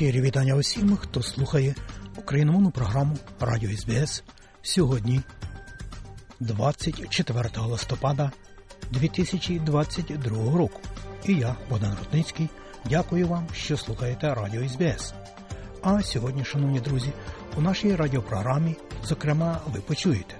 Щирі 0.00 0.20
вітання 0.20 0.54
усім, 0.54 0.96
хто 0.96 1.22
слухає 1.22 1.74
україномовну 2.16 2.70
програму 2.70 3.16
Радіо 3.40 3.70
СБС 3.70 4.22
сьогодні, 4.62 5.20
24 6.40 7.48
листопада 7.58 8.30
2022 8.90 10.58
року. 10.58 10.80
І 11.26 11.34
я, 11.34 11.56
Богдан 11.70 11.96
Рудницький, 11.98 12.48
дякую 12.84 13.28
вам, 13.28 13.46
що 13.52 13.76
слухаєте 13.76 14.34
Радіо 14.34 14.68
СБС. 14.68 15.14
А 15.82 16.02
сьогодні, 16.02 16.44
шановні 16.44 16.80
друзі, 16.80 17.12
у 17.56 17.60
нашій 17.60 17.96
радіопрограмі, 17.96 18.76
зокрема, 19.04 19.60
ви 19.66 19.80
почуєте 19.80 20.34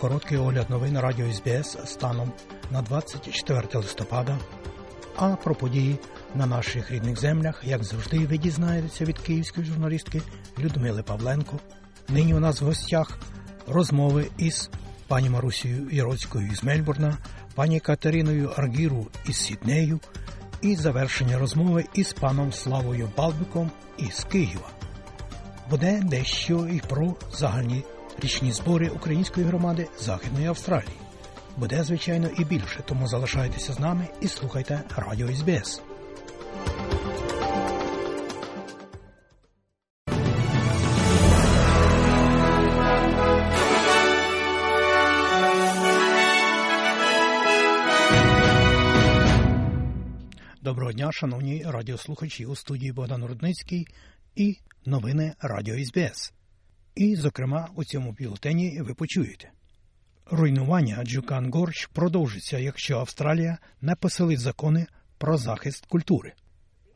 короткий 0.00 0.38
огляд 0.38 0.70
новин 0.70 0.98
Радіо 0.98 1.32
СБС 1.32 1.78
станом 1.84 2.32
на 2.70 2.82
24 2.82 3.68
листопада, 3.74 4.38
а 5.16 5.36
про 5.36 5.54
події 5.54 5.98
на 6.34 6.46
наших 6.46 6.90
рідних 6.90 7.20
землях, 7.20 7.62
як 7.64 7.84
завжди, 7.84 8.18
ви 8.18 8.38
дізнаєтеся 8.38 9.04
від 9.04 9.18
київської 9.18 9.66
журналістки 9.66 10.22
Людмили 10.58 11.02
Павленко. 11.02 11.58
Нині 12.08 12.34
у 12.34 12.40
нас 12.40 12.60
в 12.60 12.64
гостях 12.64 13.18
розмови 13.66 14.26
із 14.38 14.70
пані 15.08 15.30
Марусією 15.30 15.88
Яроцькою 15.90 16.46
із 16.52 16.64
Мельбурна, 16.64 17.18
пані 17.54 17.80
Катериною 17.80 18.52
Аргіру 18.56 19.06
із 19.28 19.36
Сіднею 19.36 20.00
і 20.62 20.76
завершення 20.76 21.38
розмови 21.38 21.84
із 21.94 22.12
паном 22.12 22.52
Славою 22.52 23.08
Балбиком 23.16 23.70
із 23.98 24.24
Києва. 24.24 24.70
Буде 25.70 26.00
дещо 26.04 26.68
і 26.72 26.80
про 26.88 27.14
загальні 27.32 27.84
річні 28.22 28.52
збори 28.52 28.88
української 28.88 29.46
громади 29.46 29.86
Західної 30.00 30.46
Австралії. 30.46 30.96
Буде, 31.56 31.84
звичайно, 31.84 32.28
і 32.38 32.44
більше, 32.44 32.80
тому 32.84 33.08
залишайтеся 33.08 33.72
з 33.72 33.78
нами 33.80 34.06
і 34.20 34.28
слухайте 34.28 34.80
Радіо 34.96 35.28
СБС. 35.34 35.82
Дня, 51.06 51.12
шановні 51.12 51.62
радіослухачі 51.66 52.46
у 52.46 52.56
студії 52.56 52.92
Богдан 52.92 53.24
Рудницький 53.24 53.86
і 54.36 54.56
новини 54.86 55.34
Радіо 55.40 55.84
СБС. 55.84 56.32
І, 56.94 57.16
зокрема, 57.16 57.68
у 57.74 57.84
цьому 57.84 58.16
бюлетені 58.20 58.80
ви 58.80 58.94
почуєте. 58.94 59.50
Руйнування 60.30 61.04
Джукан 61.04 61.52
Горч 61.52 61.86
продовжиться, 61.86 62.58
якщо 62.58 62.98
Австралія 62.98 63.58
не 63.80 63.94
посилить 63.94 64.40
закони 64.40 64.86
про 65.18 65.36
захист 65.36 65.86
культури. 65.86 66.32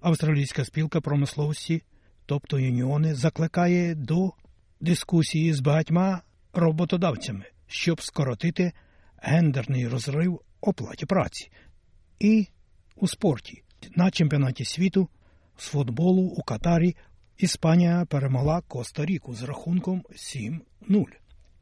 Австралійська 0.00 0.64
спілка 0.64 1.00
промисловості, 1.00 1.83
тобто 2.27 2.58
юніони, 2.58 3.14
закликає 3.14 3.95
до 3.95 4.33
дискусії 4.80 5.55
з 5.55 5.61
багатьма 5.61 6.22
роботодавцями, 6.52 7.45
щоб 7.67 8.02
скоротити 8.02 8.72
гендерний 9.17 9.89
розрив 9.89 10.41
оплаті 10.61 11.06
праці. 11.06 11.50
І 12.19 12.47
у 12.97 13.08
спорті 13.08 13.62
на 13.97 14.11
чемпіонаті 14.11 14.64
світу 14.64 15.09
з 15.56 15.67
футболу 15.67 16.23
у 16.23 16.42
Катарі 16.42 16.97
Іспанія 17.41 18.06
перемогла 18.09 18.61
Коста-Ріку 18.69 19.34
з 19.34 19.42
рахунком 19.42 20.03
7-0. 20.11 21.05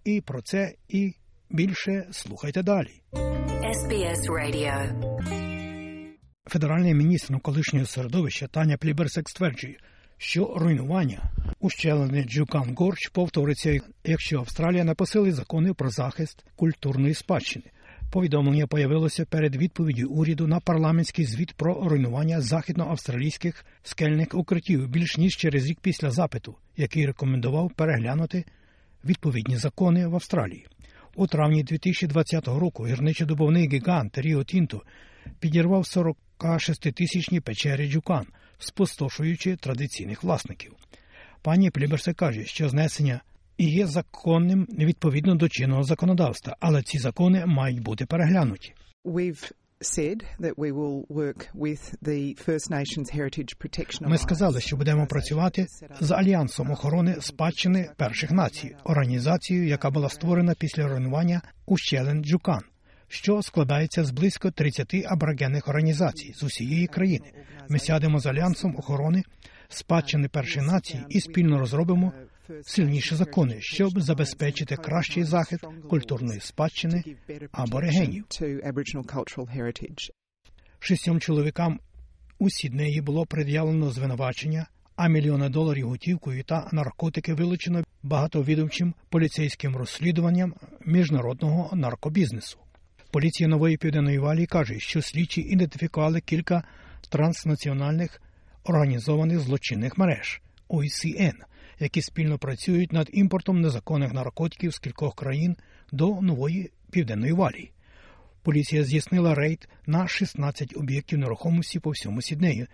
І 0.05 0.21
про 0.21 0.43
це 0.43 0.75
і 0.89 1.13
більше 1.51 2.09
слухайте 2.11 2.63
далі. 2.63 3.03
SBS 3.63 4.21
Radio. 4.31 5.09
Федеральний 6.47 6.95
міністр 6.95 7.41
колишнього 7.41 7.87
середовища 7.87 8.47
Таня 8.47 8.77
Пліберсек 8.77 9.29
стверджує, 9.29 9.77
що 10.17 10.55
руйнування 10.57 11.23
ущелини 11.61 12.25
Джукан 12.25 12.75
Горч 12.77 13.09
повториться, 13.09 13.81
якщо 14.05 14.39
Австралія 14.39 14.85
не 14.85 14.95
посилить 14.95 15.35
закони 15.35 15.75
про 15.75 15.91
захист 15.91 16.45
культурної 16.57 17.15
спадщини. 17.15 17.65
Повідомлення 18.11 18.67
появилося 18.67 19.25
перед 19.25 19.57
відповіддю 19.57 20.09
уряду 20.09 20.47
на 20.47 20.61
парламентський 20.61 21.25
звіт 21.25 21.53
про 21.53 21.89
руйнування 21.89 22.41
західноавстралійських 22.41 23.65
скельних 23.83 24.29
укриттів 24.35 24.89
більш 24.89 25.17
ніж 25.17 25.37
через 25.37 25.67
рік 25.67 25.79
після 25.81 26.11
запиту, 26.11 26.55
який 26.77 27.07
рекомендував 27.07 27.71
переглянути 27.77 28.45
відповідні 29.05 29.57
закони 29.57 30.07
в 30.07 30.15
Австралії. 30.15 30.67
У 31.17 31.27
травні 31.27 31.63
2020 31.63 32.49
року 32.49 32.87
гірничодобовний 32.87 33.69
гігант 33.69 34.19
Ріо 34.19 34.45
Тінто 34.45 34.83
підірвав 35.41 35.83
46-тисячні 35.83 37.41
печери 37.41 37.89
Джукан, 37.89 38.27
спустошуючи 38.59 39.57
традиційних 39.57 40.23
власників. 40.23 40.73
Пані 41.43 41.71
Пліберсе 41.71 42.13
каже, 42.13 42.45
що 42.45 42.69
знесення 42.69 43.21
і 43.59 43.67
є 43.67 43.87
законним 43.87 44.67
відповідно 44.79 45.35
до 45.35 45.49
чинного 45.49 45.83
законодавства, 45.83 46.57
але 46.61 46.83
ці 46.83 46.99
закони 46.99 47.47
мають 47.47 47.83
бути 47.83 48.07
переглянуті. 48.07 48.75
We've 49.05 49.53
said 49.81 50.23
that 50.41 50.55
we 50.57 50.73
will 50.73 51.07
work 51.09 51.41
with 51.55 51.95
the 52.03 52.35
First 52.47 52.71
Nations 52.71 53.17
Heritage 53.17 53.57
Protection 53.57 54.09
Ми 54.09 54.19
сказали, 54.19 54.61
що 54.61 54.77
будемо 54.77 55.07
працювати 55.07 55.67
з 56.01 56.11
альянсом 56.11 56.71
охорони 56.71 57.17
спадщини 57.21 57.91
перших 57.97 58.31
націй, 58.31 58.77
організацією, 58.85 59.69
яка 59.69 59.91
була 59.91 60.09
створена 60.09 60.55
після 60.59 60.89
руйнування 60.89 61.43
ущелин 61.67 62.25
Джукан, 62.25 62.61
що 63.09 63.43
складається 63.43 64.05
з 64.05 64.11
близько 64.11 64.51
30 64.51 64.95
аборигенних 65.07 65.69
організацій 65.69 66.33
з 66.37 66.43
усієї 66.43 66.87
країни. 66.87 67.33
Ми 67.69 67.79
сядемо 67.79 68.19
з 68.19 68.27
альянсом 68.27 68.77
охорони 68.77 69.23
спадщини 69.69 70.29
першої 70.29 70.67
нації 70.67 71.05
і 71.09 71.21
спільно 71.21 71.59
розробимо 71.59 72.13
сильніші 72.62 73.14
закони, 73.14 73.56
щоб 73.60 74.00
забезпечити 74.00 74.76
кращий 74.76 75.25
захист 75.25 75.64
культурної 75.91 76.41
спадщини 76.41 77.04
аборигенів. 77.53 78.25
Шістьом 80.78 81.20
чоловікам 81.20 81.81
у 82.38 82.50
Сіднеї 82.50 83.00
було 83.00 83.26
пред'явлено 83.26 83.91
звинувачення, 83.91 84.66
а 84.97 85.09
мільйони 85.09 85.48
доларів 85.48 85.88
готівкою 85.88 86.44
та 86.44 86.69
наркотики 86.72 87.34
вилучено 87.34 87.84
багатовідомчим 88.03 88.94
поліцейським 89.09 89.76
розслідуванням 89.76 90.54
міжнародного 90.86 91.76
наркобізнесу. 91.76 92.59
Поліція 93.10 93.48
нової 93.48 93.76
південної 93.76 94.19
валії 94.19 94.47
каже, 94.47 94.78
що 94.78 95.03
слідчі 95.03 95.41
ідентифікували 95.41 96.20
кілька 96.20 96.62
транснаціональних 97.10 98.22
організованих 98.65 99.38
злочинних 99.41 99.98
мереж 99.98 100.41
ОІСН, 100.69 101.36
які 101.81 102.03
спільно 102.03 102.39
працюють 102.39 102.93
над 102.93 103.11
імпортом 103.12 103.61
незаконних 103.61 104.12
наркотиків 104.12 104.75
з 104.75 104.78
кількох 104.78 105.15
країн 105.15 105.56
до 105.93 106.21
нової 106.21 106.71
південної 106.91 107.33
валії. 107.33 107.72
Поліція 108.43 108.84
здійснила 108.84 109.34
рейд 109.34 109.69
на 109.87 110.09
16 110.09 110.77
об'єктів 110.77 111.19
нерухомості 111.19 111.81
по 111.81 111.91
всьому 111.91 112.22
Сіднею 112.22 112.66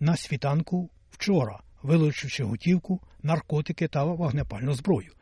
на 0.00 0.16
світанку 0.16 0.90
вчора, 1.10 1.60
вилучивши 1.82 2.44
готівку, 2.44 3.00
наркотики 3.22 3.88
та 3.88 4.04
вогнепальну 4.04 4.74
зброю. 4.74 5.12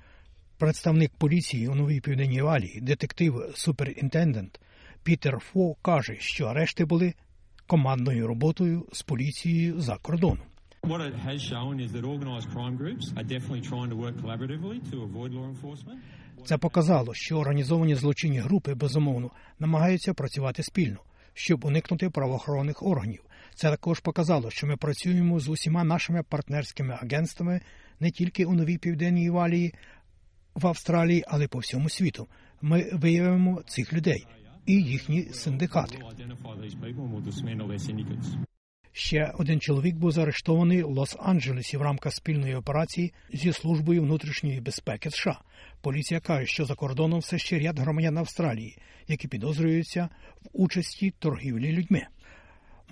Представник 0.58 1.12
поліції 1.18 1.68
у 1.68 1.74
новій 1.74 2.00
південній 2.00 2.42
валії, 2.42 2.80
детектив 2.80 3.52
суперінтендент 3.54 4.60
Пітер 5.02 5.38
Фо 5.38 5.74
каже, 5.74 6.16
що 6.18 6.46
арешти 6.46 6.84
були 6.84 7.14
командною 7.66 8.26
роботою 8.26 8.86
з 8.92 9.02
поліцією 9.02 9.80
за 9.80 9.96
кордоном. 9.96 10.46
What 10.86 11.00
it 11.00 11.14
has 11.14 11.40
shown 11.40 11.80
is 11.80 11.92
that 11.92 12.04
organised 12.04 12.50
crime 12.50 12.76
groups 12.76 13.10
are 13.16 13.22
definitely 13.22 13.62
trying 13.62 13.88
to 13.88 13.96
work 13.96 14.14
collaboratively 14.22 14.76
to 14.90 14.96
avoid 15.02 15.32
law 15.32 15.48
enforcement. 15.54 15.98
Це 16.44 16.58
показало, 16.58 17.14
що 17.14 17.38
організовані 17.38 17.94
злочинні 17.94 18.38
групи 18.38 18.74
безумовно 18.74 19.30
намагаються 19.58 20.14
працювати 20.14 20.62
спільно, 20.62 20.98
щоб 21.34 21.64
уникнути 21.64 22.10
правоохоронних 22.10 22.82
органів. 22.82 23.22
Це 23.54 23.70
також 23.70 24.00
показало, 24.00 24.50
що 24.50 24.66
ми 24.66 24.76
працюємо 24.76 25.40
з 25.40 25.48
усіма 25.48 25.84
нашими 25.84 26.22
партнерськими 26.22 26.98
агентствами 27.02 27.60
не 28.00 28.10
тільки 28.10 28.44
у 28.44 28.54
новій 28.54 28.78
південній 28.78 29.30
валії 29.30 29.74
в 30.54 30.66
Австралії, 30.66 31.24
але 31.28 31.44
й 31.44 31.48
по 31.48 31.58
всьому 31.58 31.88
світу. 31.88 32.26
Ми 32.62 32.90
виявимо 32.92 33.62
цих 33.66 33.92
людей 33.92 34.26
і 34.66 34.72
їхні 34.72 35.22
синдикати. 35.22 35.98
Ще 38.96 39.32
один 39.38 39.60
чоловік 39.60 39.96
був 39.96 40.12
заарештований 40.12 40.82
в 40.82 40.90
Лос-Анджелесі 40.90 41.78
в 41.78 41.82
рамках 41.82 42.14
спільної 42.14 42.54
операції 42.54 43.12
зі 43.32 43.52
службою 43.52 44.02
внутрішньої 44.02 44.60
безпеки 44.60 45.10
США. 45.10 45.40
Поліція 45.80 46.20
каже, 46.20 46.46
що 46.46 46.64
за 46.64 46.74
кордоном 46.74 47.20
все 47.20 47.38
ще 47.38 47.58
ряд 47.58 47.78
громадян 47.78 48.18
Австралії, 48.18 48.78
які 49.08 49.28
підозрюються 49.28 50.08
в 50.42 50.48
участі 50.52 51.14
торгівлі 51.18 51.72
людьми. 51.72 52.06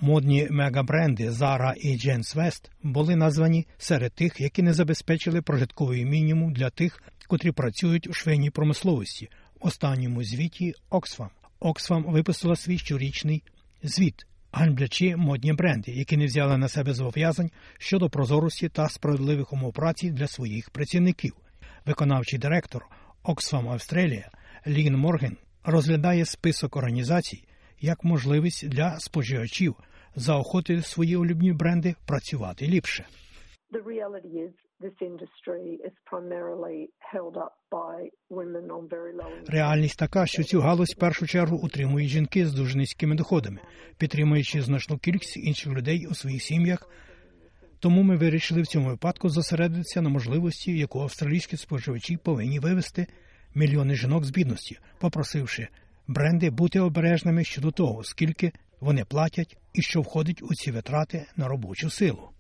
Модні 0.01 0.49
мегабренди 0.51 1.31
Zara 1.31 1.75
і 1.75 1.97
Jens 1.97 2.37
West 2.37 2.71
були 2.83 3.17
названі 3.17 3.67
серед 3.79 4.13
тих, 4.13 4.41
які 4.41 4.63
не 4.63 4.73
забезпечили 4.73 5.43
прожитковий 5.43 6.05
мінімум 6.05 6.53
для 6.53 6.71
тих, 6.71 7.03
котрі 7.27 7.53
працюють 7.53 8.09
у 8.09 8.13
швейній 8.13 8.51
промисловості. 8.51 9.29
В 9.61 9.67
останньому 9.67 10.25
звіті 10.25 10.75
Оксфам. 10.91 11.31
Оксфам 11.61 12.05
випустила 12.05 12.57
свій 12.57 12.79
щорічний 12.79 13.43
звіт 13.83 14.27
ганьблячи 14.53 15.17
модні 15.17 15.53
бренди, 15.53 15.93
які 15.93 16.17
не 16.17 16.27
взяли 16.27 16.59
на 16.59 16.69
себе 16.69 16.95
зобов'язань 16.95 17.51
щодо 17.79 18.11
прозорості 18.11 18.69
та 18.69 18.89
справедливих 18.89 19.53
умов 19.53 19.73
праці 19.73 20.11
для 20.11 20.27
своїх 20.27 20.71
працівників. 20.71 21.33
Виконавчий 21.87 22.39
директор 22.39 22.87
Oxfam 23.25 23.69
Австралія 23.73 24.31
Лін 24.67 24.97
Морген 24.97 25.37
розглядає 25.65 26.25
список 26.25 26.77
організацій 26.77 27.45
як 27.81 28.05
можливість 28.05 28.69
для 28.69 29.01
споживачів 29.01 29.75
заохотити 30.17 30.83
свої 30.83 31.17
улюблені 31.17 31.53
бренди 31.53 31.95
працювати 32.07 32.67
ліпше. 32.67 33.07
Реальність 39.49 39.99
така, 39.99 40.27
що 40.27 40.43
цю 40.43 40.61
галузь 40.61 40.95
в 40.97 40.99
першу 40.99 41.27
чергу 41.27 41.57
утримують 41.57 42.09
жінки 42.09 42.47
з 42.47 42.55
дуже 42.55 42.79
низькими 42.79 43.15
доходами, 43.15 43.61
підтримуючи 43.99 44.63
значну 44.63 44.99
кількість 44.99 45.37
інших 45.37 45.73
людей 45.73 46.07
у 46.11 46.15
своїх 46.15 46.43
сім'ях. 46.43 46.89
Тому 47.79 48.03
ми 48.03 48.17
вирішили 48.17 48.63
в 48.63 48.67
цьому 48.67 48.89
випадку 48.89 49.29
зосередитися 49.29 50.03
на 50.03 50.09
можливості, 50.09 50.79
яку 50.79 51.01
австралійські 51.01 51.57
споживачі 51.57 52.17
повинні 52.17 52.59
вивести 52.59 53.07
мільйони 53.55 53.95
жінок 53.95 54.25
з 54.25 54.31
бідності, 54.31 54.79
попросивши 54.99 55.69
бренди 56.07 56.51
бути 56.51 56.81
обережними 56.81 57.45
щодо 57.45 57.71
того, 57.71 58.05
скільки 58.05 58.53
вони 58.81 59.05
платять 59.05 59.57
і 59.73 59.83
що 59.83 60.01
входить 60.01 60.43
у 60.43 60.55
ці 60.55 60.71
витрати 60.71 61.27
на 61.37 61.49
робочу 61.49 61.91
силу. 61.91 62.31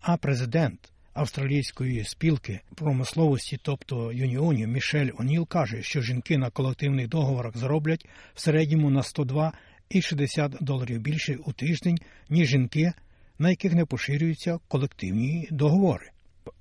А 0.00 0.16
президент 0.16 0.92
австралійської 1.20 2.04
спілки 2.04 2.60
промисловості, 2.74 3.58
тобто 3.62 4.12
юніонів 4.12 4.68
Мішель 4.68 5.10
Оніл, 5.18 5.48
каже, 5.48 5.82
що 5.82 6.02
жінки 6.02 6.38
на 6.38 6.50
колективних 6.50 7.08
договорах 7.08 7.56
зароблять 7.56 8.06
в 8.34 8.40
середньому 8.40 8.90
на 8.90 9.02
102 9.02 9.52
і 9.90 10.02
60 10.02 10.56
доларів 10.60 11.00
більше 11.00 11.38
у 11.44 11.52
тиждень, 11.52 11.98
ніж 12.28 12.48
жінки, 12.48 12.92
на 13.38 13.50
яких 13.50 13.72
не 13.72 13.84
поширюються 13.84 14.58
колективні 14.68 15.48
договори. 15.50 16.10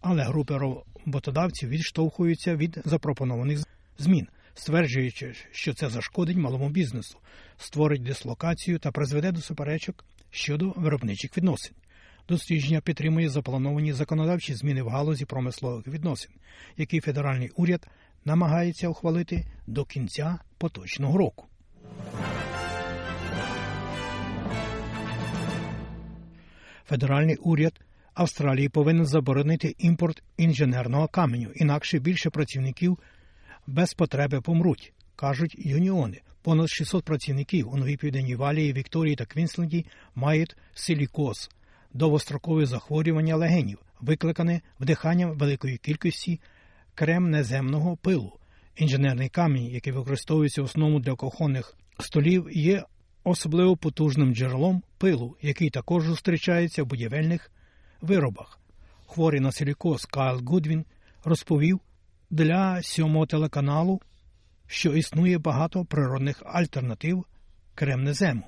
Але 0.01 0.23
групи 0.23 0.57
роботодавців 0.57 1.69
відштовхуються 1.69 2.55
від 2.55 2.81
запропонованих 2.85 3.59
змін, 3.97 4.27
стверджуючи, 4.53 5.33
що 5.51 5.73
це 5.73 5.89
зашкодить 5.89 6.38
малому 6.38 6.69
бізнесу, 6.69 7.17
створить 7.57 8.03
дислокацію 8.03 8.79
та 8.79 8.91
призведе 8.91 9.31
до 9.31 9.41
суперечок 9.41 10.05
щодо 10.31 10.73
виробничих 10.75 11.38
відносин. 11.38 11.73
Дослідження 12.29 12.81
підтримує 12.81 13.29
заплановані 13.29 13.93
законодавчі 13.93 14.53
зміни 14.53 14.81
в 14.81 14.87
галузі 14.87 15.25
промислових 15.25 15.87
відносин, 15.87 16.31
які 16.77 16.99
федеральний 16.99 17.51
уряд 17.55 17.87
намагається 18.25 18.87
ухвалити 18.87 19.45
до 19.67 19.85
кінця 19.85 20.39
поточного 20.57 21.17
року. 21.17 21.45
Федеральний 26.85 27.35
уряд 27.35 27.73
Австралії 28.13 28.69
повинен 28.69 29.05
заборонити 29.05 29.75
імпорт 29.77 30.23
інженерного 30.37 31.07
каменю, 31.07 31.51
інакше 31.55 31.99
більше 31.99 32.29
працівників 32.29 32.99
без 33.67 33.93
потреби 33.93 34.41
помруть, 34.41 34.93
кажуть 35.15 35.55
юніони. 35.57 36.21
Понад 36.41 36.69
600 36.69 37.05
працівників 37.05 37.73
у 37.73 37.77
Новій 37.77 37.97
Південній 37.97 38.35
Валії, 38.35 38.73
Вікторії 38.73 39.15
та 39.15 39.25
Квінсленді 39.25 39.85
мають 40.15 40.57
силікоз– 40.73 41.49
довгострокове 41.94 42.65
захворювання 42.65 43.36
легенів, 43.36 43.77
викликане 44.01 44.62
вдиханням 44.80 45.38
великої 45.38 45.77
кількості 45.77 46.39
кремнеземного 46.95 47.97
пилу. 47.97 48.39
Інженерний 48.75 49.30
камінь, 49.30 49.65
який 49.65 49.94
використовується 49.94 50.62
в 50.62 50.65
основному 50.65 51.00
для 51.00 51.15
кухонних 51.15 51.77
столів, 52.00 52.47
є 52.51 52.83
особливо 53.24 53.77
потужним 53.77 54.36
джерелом 54.36 54.83
пилу, 54.97 55.38
який 55.41 55.69
також 55.69 56.03
зустрічається 56.03 56.83
в 56.83 56.86
будівельних 56.86 57.51
виробах. 58.01 58.59
Хворий 59.07 59.41
на 59.41 59.51
силікоз 59.51 60.06
Кайл 60.06 60.41
Гудвін 60.45 60.86
розповів 61.24 61.80
для 62.30 62.83
сьомого 62.83 63.25
телеканалу, 63.25 64.01
що 64.68 64.94
існує 64.94 65.38
багато 65.38 65.86
природних 65.86 66.44
альтернатив 66.45 67.25
кремнезему. 67.75 68.44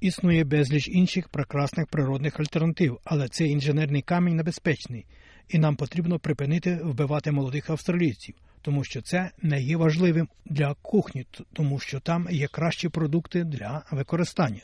Існує 0.00 0.44
безліч 0.44 0.88
інших 0.88 1.28
прекрасних 1.28 1.86
природних 1.86 2.40
альтернатив, 2.40 2.98
але 3.04 3.28
цей 3.28 3.50
інженерний 3.50 4.02
камінь 4.02 4.36
небезпечний, 4.36 5.06
і 5.48 5.58
нам 5.58 5.76
потрібно 5.76 6.18
припинити 6.18 6.80
вбивати 6.84 7.32
молодих 7.32 7.70
австралійців, 7.70 8.34
тому 8.62 8.84
що 8.84 9.02
це 9.02 9.30
не 9.42 9.62
є 9.62 9.76
важливим 9.76 10.28
для 10.44 10.74
кухні, 10.82 11.26
тому 11.52 11.78
що 11.78 12.00
там 12.00 12.28
є 12.30 12.46
кращі 12.46 12.88
продукти 12.88 13.44
для 13.44 13.84
використання. 13.90 14.62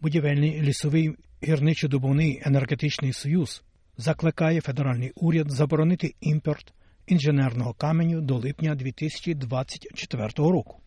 Будівельний 0.00 0.62
лісовий 0.62 1.14
гірничо-дубовний 1.42 2.42
енергетичний 2.46 3.12
союз 3.12 3.62
закликає 3.96 4.60
федеральний 4.60 5.12
уряд 5.14 5.50
заборонити 5.50 6.14
імпорт 6.20 6.72
інженерного 7.06 7.74
каменю 7.74 8.20
до 8.20 8.36
липня 8.36 8.74
2024 8.74 10.28
року. 10.36 10.79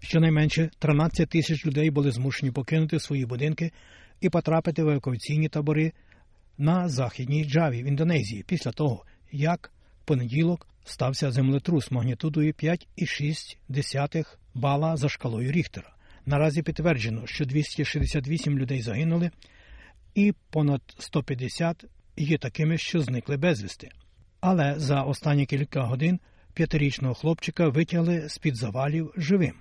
Щонайменше 0.00 0.70
13 0.78 1.28
тисяч 1.28 1.66
людей 1.66 1.90
були 1.90 2.10
змушені 2.10 2.52
покинути 2.52 3.00
свої 3.00 3.26
будинки 3.26 3.72
і 4.20 4.28
потрапити 4.28 4.82
в 4.82 4.88
евакуаційні 4.88 5.48
табори 5.48 5.92
на 6.58 6.88
західній 6.88 7.44
Джаві 7.44 7.82
в 7.82 7.86
Індонезії 7.86 8.44
після 8.46 8.70
того, 8.70 9.04
як 9.32 9.72
в 10.02 10.06
понеділок 10.06 10.68
стався 10.84 11.30
землетрус 11.30 11.90
магнітудою 11.90 12.52
5,6 12.52 14.36
бала 14.54 14.96
за 14.96 15.08
шкалою 15.08 15.52
Ріхтера. 15.52 15.92
Наразі 16.26 16.62
підтверджено, 16.62 17.26
що 17.26 17.44
268 17.44 18.58
людей 18.58 18.82
загинули, 18.82 19.30
і 20.14 20.34
понад 20.50 20.82
150 20.98 21.84
є 22.16 22.38
такими, 22.38 22.78
що 22.78 23.00
зникли 23.00 23.36
безвісти. 23.36 23.88
Але 24.40 24.74
за 24.78 25.02
останні 25.02 25.46
кілька 25.46 25.82
годин 25.82 26.20
п'ятирічного 26.54 27.14
хлопчика 27.14 27.68
витягли 27.68 28.28
з 28.28 28.38
під 28.38 28.56
завалів 28.56 29.12
живим. 29.16 29.54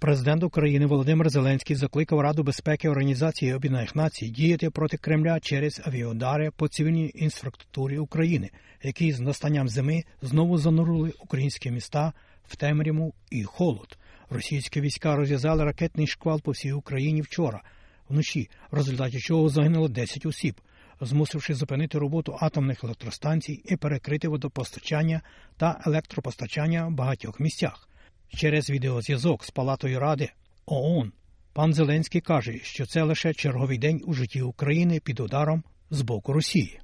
Президент 0.00 0.42
України 0.42 0.86
Володимир 0.86 1.30
Зеленський 1.30 1.76
закликав 1.76 2.20
Раду 2.20 2.42
безпеки 2.42 2.88
Організації 2.88 3.54
Об'єднаних 3.54 3.96
Націй 3.96 4.28
діяти 4.28 4.70
проти 4.70 4.96
Кремля 4.96 5.40
через 5.40 5.80
авіаудари 5.84 6.50
по 6.50 6.68
цивільній 6.68 7.12
інфраструктурі 7.14 7.98
України, 7.98 8.50
які 8.82 9.12
з 9.12 9.20
настанням 9.20 9.68
зими 9.68 10.04
знову 10.22 10.58
занурили 10.58 11.12
українські 11.20 11.70
міста 11.70 12.12
в 12.48 12.56
темряву 12.56 13.14
і 13.30 13.44
холод. 13.44 13.98
Російські 14.30 14.80
війська 14.80 15.16
розв'язали 15.16 15.64
ракетний 15.64 16.06
шквал 16.06 16.42
по 16.42 16.50
всій 16.50 16.72
Україні 16.72 17.22
вчора, 17.22 17.62
вночі, 18.08 18.50
в 18.70 18.76
результаті 18.76 19.18
чого 19.18 19.48
загинуло 19.48 19.88
10 19.88 20.26
осіб, 20.26 20.60
змусивши 21.00 21.54
зупинити 21.54 21.98
роботу 21.98 22.36
атомних 22.40 22.84
електростанцій 22.84 23.62
і 23.64 23.76
перекрити 23.76 24.28
водопостачання 24.28 25.20
та 25.56 25.80
електропостачання 25.86 26.86
в 26.86 26.90
багатьох 26.90 27.40
місцях. 27.40 27.89
Через 28.34 28.70
відеозв'язок 28.70 29.44
з 29.44 29.50
Палатою 29.50 30.00
Ради 30.00 30.30
ООН 30.66 31.12
пан 31.52 31.74
Зеленський 31.74 32.20
каже, 32.20 32.58
що 32.62 32.86
це 32.86 33.02
лише 33.02 33.34
черговий 33.34 33.78
день 33.78 34.02
у 34.06 34.12
житті 34.12 34.42
України 34.42 35.00
під 35.00 35.20
ударом 35.20 35.62
з 35.90 36.02
боку 36.02 36.32
Росії. 36.32 36.80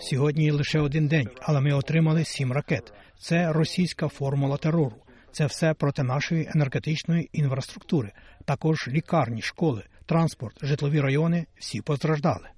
Сьогодні 0.00 0.50
лише 0.50 0.80
один 0.80 1.08
день, 1.08 1.28
але 1.40 1.60
ми 1.60 1.72
отримали 1.72 2.24
сім 2.24 2.52
ракет. 2.52 2.92
Це 3.18 3.52
російська 3.52 4.08
формула 4.08 4.56
терору. 4.56 4.96
Це 5.32 5.46
все 5.46 5.74
проти 5.74 6.02
нашої 6.02 6.50
енергетичної 6.54 7.30
інфраструктури, 7.32 8.12
також 8.44 8.88
лікарні, 8.88 9.42
школи, 9.42 9.82
транспорт, 10.06 10.56
житлові 10.62 11.00
райони. 11.00 11.46
Всі 11.58 11.80
постраждали. 11.80 12.48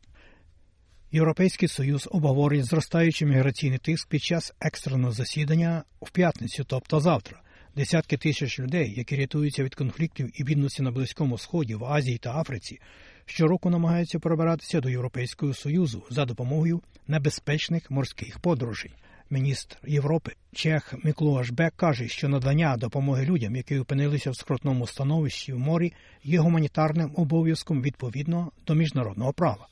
Європейський 1.17 1.69
союз 1.69 2.09
обговорить 2.13 2.65
зростаючий 2.65 3.29
міграційний 3.29 3.79
тиск 3.79 4.09
під 4.09 4.23
час 4.23 4.55
екстреного 4.61 5.13
засідання 5.13 5.83
в 6.01 6.11
п'ятницю, 6.11 6.65
тобто 6.67 7.01
завтра. 7.01 7.41
Десятки 7.77 8.17
тисяч 8.17 8.61
людей, 8.61 8.95
які 8.97 9.17
рятуються 9.17 9.65
від 9.65 9.75
конфліктів 9.75 10.31
і 10.35 10.45
бідності 10.45 10.83
на 10.83 10.91
Близькому 10.91 11.39
Сході, 11.39 11.75
в 11.75 11.85
Азії 11.85 12.19
та 12.19 12.41
Африці, 12.41 12.79
щороку 13.27 13.71
намагаються 13.71 14.19
пробиратися 14.19 14.81
до 14.81 14.89
Європейського 14.89 15.55
союзу 15.55 16.03
за 16.11 16.25
допомогою 16.25 16.83
небезпечних 17.09 17.91
морських 17.91 18.39
подорожей. 18.39 18.93
Міністр 19.31 19.79
Європи 19.87 20.33
Чех 20.53 20.95
Міклуаш 21.05 21.51
Бек 21.51 21.73
каже, 21.77 22.09
що 22.09 22.29
надання 22.29 22.77
допомоги 22.77 23.25
людям, 23.25 23.57
які 23.57 23.79
опинилися 23.79 24.31
в 24.31 24.37
скрутному 24.37 24.87
становищі 24.87 25.53
в 25.53 25.59
морі, 25.59 25.93
є 26.25 26.39
гуманітарним 26.39 27.13
обов'язком 27.15 27.83
відповідно 27.83 28.53
до 28.67 28.75
міжнародного 28.75 29.33
права. 29.33 29.69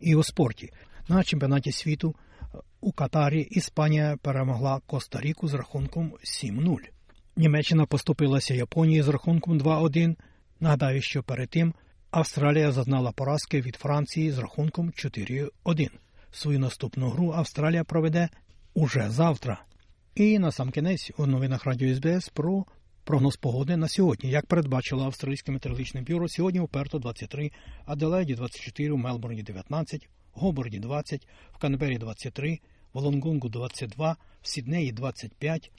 І 0.00 0.14
у 0.14 0.22
спорті 0.22 0.72
на 1.08 1.24
чемпіонаті 1.24 1.72
світу 1.72 2.14
у 2.80 2.92
Катарі 2.92 3.40
Іспанія 3.40 4.16
перемогла 4.22 4.80
Коста-Ріку 4.86 5.48
з 5.48 5.54
рахунком 5.54 6.12
7-0. 6.24 6.76
Німеччина 7.36 7.86
поступилася 7.86 8.54
Японії 8.54 9.02
з 9.02 9.08
рахунком 9.08 9.58
2-1. 9.60 10.16
Нагадаю, 10.60 11.02
що 11.02 11.22
перед 11.22 11.48
тим 11.48 11.74
Австралія 12.10 12.72
зазнала 12.72 13.12
поразки 13.12 13.60
від 13.60 13.76
Франції 13.76 14.30
з 14.30 14.38
рахунком 14.38 14.90
4-1. 14.90 15.50
Свою 16.32 16.58
наступну 16.58 17.08
гру 17.08 17.32
Австралія 17.32 17.84
проведе 17.84 18.28
уже 18.74 19.10
завтра. 19.10 19.62
І 20.14 20.38
на 20.38 20.52
сам 20.52 20.70
кінець 20.70 21.12
у 21.18 21.26
новинах 21.26 21.64
Радіо 21.64 21.94
СБС 21.94 22.28
про 22.28 22.64
прогноз 23.06 23.36
погоди 23.36 23.76
на 23.76 23.88
сьогодні. 23.88 24.30
Як 24.30 24.46
передбачило 24.46 25.04
Австралійське 25.04 25.52
метеорологічне 25.52 26.02
бюро, 26.02 26.28
сьогодні 26.28 26.60
у 26.60 26.68
Перто 26.68 26.98
23, 26.98 27.50
Аделаїді 27.84 28.34
24, 28.34 28.90
у 28.90 28.96
Мелбурні 28.96 29.42
19, 29.42 30.08
Гоборді 30.32 30.78
20, 30.78 31.28
в 31.52 31.58
Канбері 31.58 31.98
23, 31.98 32.58
в 32.92 32.98
Лонгонгу 32.98 33.48
22, 33.48 34.16
в 34.42 34.48
Сіднеї 34.48 34.92
25, 34.92 35.70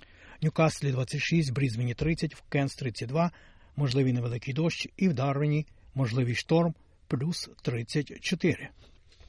Ньюкаслі 0.41 0.91
26, 0.91 1.53
Брізбені 1.53 1.93
30, 1.93 2.35
в 2.35 2.41
Кенс 2.41 2.75
32, 2.75 3.31
можливий 3.75 4.13
невеликий 4.13 4.53
дощ 4.53 4.87
і 4.97 5.09
в 5.09 5.13
Дарвіні 5.13 5.65
можливий 5.95 6.35
шторм 6.35 6.73
плюс 7.07 7.49
34. 7.61 8.69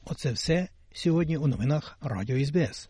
Оце 0.05 0.31
все 0.31 0.67
сьогодні 0.93 1.37
у 1.37 1.47
новинах 1.47 1.97
Радіо 2.01 2.45
СБС. 2.45 2.89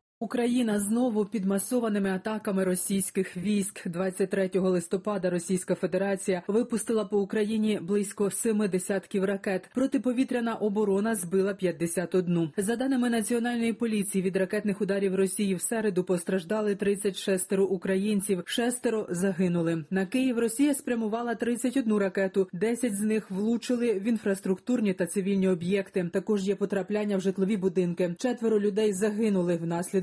Україна 0.21 0.79
знову 0.79 1.25
під 1.25 1.45
масованими 1.45 2.09
атаками 2.09 2.63
російських 2.63 3.37
військ 3.37 3.87
23 3.87 4.49
листопада. 4.53 5.29
Російська 5.29 5.75
Федерація 5.75 6.43
випустила 6.47 7.05
по 7.05 7.19
Україні 7.19 7.79
близько 7.81 8.31
семи 8.31 8.67
десятків 8.67 9.25
ракет. 9.25 9.69
Протиповітряна 9.73 10.55
оборона 10.55 11.15
збила 11.15 11.53
51. 11.53 12.49
За 12.57 12.75
даними 12.75 13.09
національної 13.09 13.73
поліції, 13.73 14.21
від 14.21 14.37
ракетних 14.37 14.81
ударів 14.81 15.15
Росії 15.15 15.55
в 15.55 15.61
середу 15.61 16.03
постраждали 16.03 16.75
36 16.75 17.53
українців, 17.53 18.43
шестеро 18.45 19.07
загинули. 19.09 19.85
На 19.89 20.05
Київ 20.05 20.39
Росія 20.39 20.73
спрямувала 20.73 21.35
31 21.35 21.97
ракету. 21.97 22.47
10 22.53 22.95
з 22.95 23.01
них 23.01 23.31
влучили 23.31 23.93
в 23.93 24.03
інфраструктурні 24.03 24.93
та 24.93 25.05
цивільні 25.05 25.47
об'єкти. 25.47 26.09
Також 26.13 26.47
є 26.47 26.55
потрапляння 26.55 27.17
в 27.17 27.21
житлові 27.21 27.57
будинки. 27.57 28.15
Четверо 28.19 28.59
людей 28.59 28.93
загинули 28.93 29.57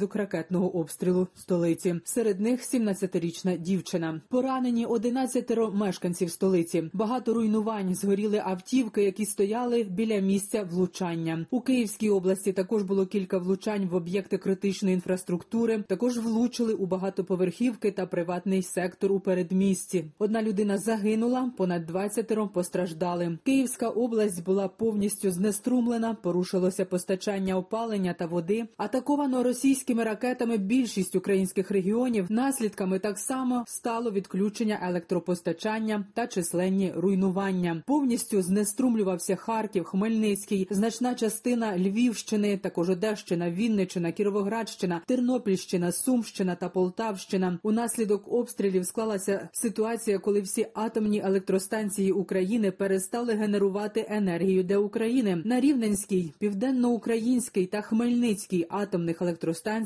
внаслідок 0.08 0.16
ракетного 0.16 0.76
обстрілу 0.76 1.28
столиці. 1.34 2.00
Серед 2.04 2.40
них 2.40 2.60
17-річна 2.60 3.58
дівчина. 3.58 4.20
Поранені 4.28 4.86
11 4.86 5.58
мешканців 5.74 6.30
столиці. 6.30 6.90
Багато 6.92 7.34
руйнувань 7.34 7.94
згоріли 7.94 8.42
автівки, 8.44 9.02
які 9.04 9.24
стояли 9.24 9.84
біля 9.84 10.20
місця 10.20 10.62
влучання. 10.62 11.46
У 11.50 11.60
Київській 11.60 12.10
області 12.10 12.52
також 12.52 12.82
було 12.82 13.06
кілька 13.06 13.38
влучань 13.38 13.86
в 13.86 13.94
об'єкти 13.94 14.38
критичної 14.38 14.94
інфраструктури. 14.94 15.84
Також 15.88 16.18
влучили 16.18 16.74
у 16.74 16.86
багатоповерхівки 16.86 17.90
та 17.90 18.06
приватний 18.06 18.62
сектор 18.62 19.12
у 19.12 19.20
передмісті. 19.20 20.04
Одна 20.18 20.42
людина 20.42 20.78
загинула, 20.78 21.52
понад 21.56 21.86
20 21.86 22.52
постраждали. 22.52 23.38
Київська 23.44 23.88
область 23.88 24.44
була 24.44 24.68
повністю 24.68 25.30
знеструмлена. 25.30 26.14
Порушилося 26.14 26.84
постачання 26.84 27.56
опалення 27.56 28.14
та 28.14 28.26
води. 28.26 28.66
Атаковано 28.76 29.42
російськими 29.42 29.97
ракетами 30.04 30.56
більшість 30.56 31.16
українських 31.16 31.70
регіонів. 31.70 32.26
Наслідками 32.28 32.98
так 32.98 33.18
само 33.18 33.64
стало 33.66 34.10
відключення 34.10 34.78
електропостачання 34.82 36.04
та 36.14 36.26
численні 36.26 36.92
руйнування. 36.96 37.82
Повністю 37.86 38.42
знеструмлювався 38.42 39.36
Харків, 39.36 39.84
Хмельницький, 39.84 40.68
значна 40.70 41.14
частина 41.14 41.78
Львівщини, 41.78 42.56
також 42.56 42.90
Одещина, 42.90 43.50
Вінничина, 43.50 44.12
Кіровоградщина, 44.12 45.00
Тернопільщина, 45.06 45.92
Сумщина 45.92 46.54
та 46.54 46.68
Полтавщина. 46.68 47.58
Унаслідок 47.62 48.32
обстрілів 48.32 48.86
склалася 48.86 49.48
ситуація, 49.52 50.18
коли 50.18 50.40
всі 50.40 50.66
атомні 50.74 51.20
електростанції 51.24 52.12
України 52.12 52.70
перестали 52.70 53.34
генерувати 53.34 54.06
енергію 54.08 54.64
для 54.64 54.78
України 54.78 55.42
на 55.44 55.60
Рівненській, 55.60 56.32
південноукраїнській 56.38 57.66
та 57.66 57.80
Хмельницькій 57.80 58.66
атомних 58.68 59.22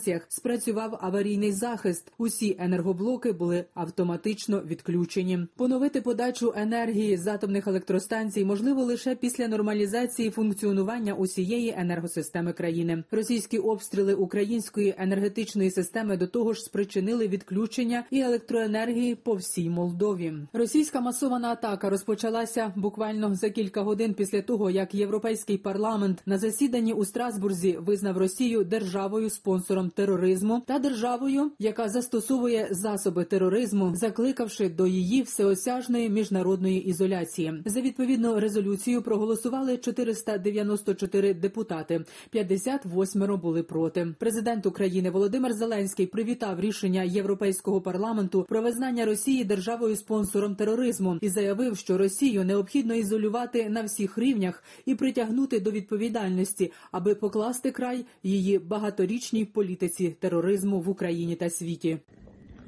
електростанціях 0.03 0.27
спрацював 0.29 0.99
аварійний 1.01 1.53
захист. 1.53 2.13
Усі 2.19 2.57
енергоблоки 2.59 3.33
були 3.33 3.65
автоматично 3.75 4.63
відключені. 4.67 5.47
Поновити 5.57 6.01
подачу 6.01 6.53
енергії 6.57 7.17
з 7.17 7.27
атомних 7.27 7.67
електростанцій 7.67 8.45
можливо 8.45 8.83
лише 8.83 9.15
після 9.15 9.49
нормалізації 9.49 10.31
функціонування 10.31 11.15
усієї 11.15 11.75
енергосистеми 11.79 12.53
країни. 12.53 13.05
Російські 13.11 13.59
обстріли 13.59 14.15
української 14.15 14.95
енергетичної 14.99 15.71
системи 15.71 16.17
до 16.17 16.27
того 16.27 16.53
ж 16.53 16.63
спричинили 16.63 17.29
відключення 17.29 18.05
і 18.11 18.21
електроенергії 18.21 19.15
по 19.15 19.35
всій 19.35 19.71
Молдові. 19.71 20.33
Російська 20.53 21.01
масована 21.01 21.49
атака 21.49 21.91
розпочалася 21.91 22.73
буквально 22.77 23.35
за 23.35 23.51
кілька 23.51 23.83
годин 23.83 24.15
після 24.15 24.43
того, 24.43 24.71
як 24.71 24.95
європейський 24.95 25.59
парламент 25.59 26.23
на 26.27 26.39
засіданні 26.39 26.93
у 26.93 27.05
Страсбурзі 27.05 27.79
визнав 27.81 28.19
Росію 28.19 28.65
державою 28.65 29.31
спонсором 29.31 29.92
тероризму 29.95 30.63
та 30.67 30.79
державою, 30.79 31.51
яка 31.59 31.89
застосовує 31.89 32.69
засоби 32.71 33.25
тероризму, 33.25 33.93
закликавши 33.95 34.69
до 34.69 34.87
її 34.87 35.23
всеосяжної 35.23 36.11
міжнародної 36.11 36.85
ізоляції. 36.85 37.63
За 37.65 37.81
відповідну 37.81 38.41
резолюцію 38.41 39.03
проголосували 39.03 39.79
494 39.79 41.35
депутати, 41.35 42.05
58 42.31 43.37
були 43.37 43.63
проти. 43.63 44.15
Президент 44.19 44.67
України 44.67 45.11
Володимир 45.11 45.53
Зеленський 45.53 46.07
привітав 46.07 46.61
рішення 46.61 47.03
Європейського 47.03 47.81
парламенту 47.81 48.47
про 48.49 48.63
визнання 48.63 49.05
Росії 49.05 49.45
державою 49.45 49.97
спонсором 49.97 50.55
тероризму 50.55 51.19
і 51.21 51.29
заявив, 51.29 51.77
що 51.77 51.99
Росію 51.99 52.45
необхідно 52.45 52.95
ізолювати 52.95 53.71
на 53.71 53.83
всіх 53.83 54.19
рівнях 54.19 54.65
і 54.87 54.95
притягнути 54.95 55.61
до 55.61 55.71
відповідальності, 55.71 56.73
аби 56.93 57.15
покласти 57.15 57.71
край 57.71 58.07
її 58.23 58.59
багаторічній 58.59 59.45
політиці 59.45 59.72
тероризму 60.21 60.81
в 60.81 60.89
Україні 60.89 61.35
та 61.37 61.51
світі. 61.51 61.99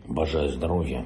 Бажаю 0.08 0.49
здоров'я. 0.49 1.04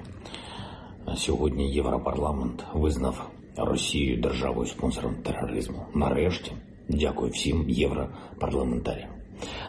Сьогодні 1.17 1.73
Європарламент 1.73 2.65
визнав 2.75 3.31
Росію 3.57 4.21
державою 4.21 4.67
спонсором 4.67 5.15
тероризму. 5.15 5.87
Нарешті 5.95 6.53
дякую 6.89 7.31
всім 7.31 7.71
європарламентарям. 7.71 9.09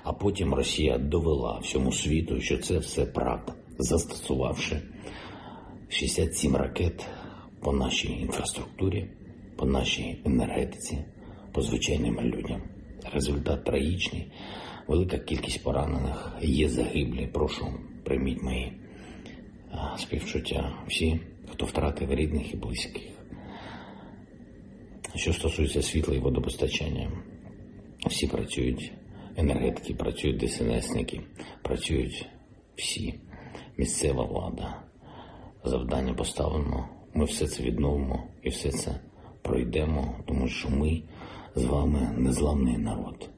А 0.03 0.13
потім 0.13 0.53
Росія 0.53 0.97
довела 0.97 1.59
всьому 1.59 1.91
світу, 1.91 2.41
що 2.41 2.57
це 2.57 2.77
все 2.77 3.05
правда, 3.05 3.53
застосувавши 3.77 4.81
67 5.89 6.55
ракет 6.55 7.05
по 7.59 7.73
нашій 7.73 8.11
інфраструктурі, 8.11 9.09
по 9.55 9.65
нашій 9.65 10.21
енергетиці, 10.25 10.97
по 11.51 11.61
звичайним 11.61 12.21
людям. 12.21 12.61
Результат 13.13 13.63
трагічний, 13.63 14.31
велика 14.89 15.17
кількість 15.17 15.63
поранених, 15.63 16.37
є 16.41 16.69
загиблі. 16.69 17.27
Прошу, 17.27 17.67
прийміть 18.03 18.43
мої 18.43 18.73
співчуття 19.97 20.73
всі, 20.87 21.19
хто 21.51 21.65
втратив 21.65 22.13
рідних 22.13 22.53
і 22.53 22.57
близьких. 22.57 23.03
Що 25.15 25.33
стосується 25.33 25.81
світла 25.81 26.15
і 26.15 26.19
водопостачання, 26.19 27.11
всі 28.07 28.27
працюють, 28.27 28.91
енергетики 29.37 29.93
працюють, 29.93 30.45
ДСНСники, 30.45 31.21
працюють 31.61 32.25
всі, 32.75 33.19
місцева 33.77 34.23
влада. 34.23 34.83
Завдання 35.63 36.13
поставлено, 36.13 36.89
ми 37.13 37.25
все 37.25 37.47
це 37.47 37.63
відновимо 37.63 38.23
і 38.43 38.49
все 38.49 38.71
це 38.71 38.99
пройдемо, 39.41 40.15
тому 40.27 40.47
що 40.47 40.69
ми 40.69 41.01
з 41.55 41.65
вами 41.65 42.15
незламний 42.17 42.77
народ. 42.77 43.29